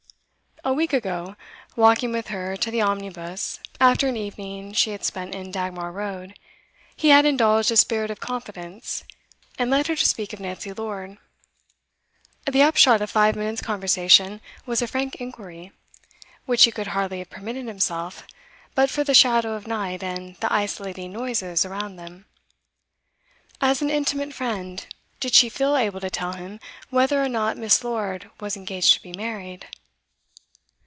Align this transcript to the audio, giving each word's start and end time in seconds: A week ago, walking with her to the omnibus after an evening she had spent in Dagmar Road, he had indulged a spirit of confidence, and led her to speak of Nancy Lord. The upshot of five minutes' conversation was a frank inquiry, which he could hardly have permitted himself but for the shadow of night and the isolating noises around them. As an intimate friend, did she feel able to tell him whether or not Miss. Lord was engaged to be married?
A 0.63 0.73
week 0.73 0.93
ago, 0.93 1.35
walking 1.75 2.11
with 2.11 2.27
her 2.27 2.55
to 2.55 2.69
the 2.69 2.81
omnibus 2.81 3.59
after 3.79 4.07
an 4.07 4.15
evening 4.15 4.73
she 4.73 4.91
had 4.91 5.03
spent 5.03 5.33
in 5.33 5.49
Dagmar 5.49 5.91
Road, 5.91 6.37
he 6.95 7.09
had 7.09 7.25
indulged 7.25 7.71
a 7.71 7.75
spirit 7.75 8.11
of 8.11 8.19
confidence, 8.19 9.03
and 9.57 9.71
led 9.71 9.87
her 9.87 9.95
to 9.95 10.05
speak 10.05 10.33
of 10.33 10.39
Nancy 10.39 10.71
Lord. 10.71 11.17
The 12.45 12.61
upshot 12.61 13.01
of 13.01 13.09
five 13.09 13.35
minutes' 13.35 13.63
conversation 13.63 14.39
was 14.67 14.83
a 14.83 14.87
frank 14.87 15.15
inquiry, 15.15 15.71
which 16.45 16.65
he 16.65 16.71
could 16.71 16.87
hardly 16.87 17.17
have 17.17 17.31
permitted 17.31 17.65
himself 17.65 18.27
but 18.75 18.91
for 18.91 19.03
the 19.03 19.15
shadow 19.15 19.55
of 19.55 19.65
night 19.65 20.03
and 20.03 20.35
the 20.41 20.53
isolating 20.53 21.11
noises 21.11 21.65
around 21.65 21.95
them. 21.95 22.27
As 23.61 23.81
an 23.81 23.89
intimate 23.89 24.35
friend, 24.35 24.85
did 25.19 25.33
she 25.33 25.49
feel 25.49 25.75
able 25.75 25.99
to 26.01 26.11
tell 26.11 26.33
him 26.33 26.59
whether 26.91 27.19
or 27.21 27.27
not 27.29 27.57
Miss. 27.57 27.83
Lord 27.83 28.29
was 28.39 28.55
engaged 28.55 28.93
to 28.93 29.01
be 29.01 29.11
married? 29.13 29.67